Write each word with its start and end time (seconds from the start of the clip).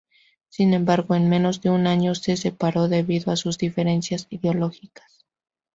Sin 0.49 0.73
embargo, 0.73 1.13
en 1.13 1.29
menos 1.29 1.61
de 1.61 1.69
un 1.69 1.85
año 1.85 2.15
se 2.15 2.35
separaron 2.35 2.89
debido 2.89 3.31
a 3.31 3.35
sus 3.35 3.59
diferencias 3.59 4.25
ideológicas. 4.31 5.27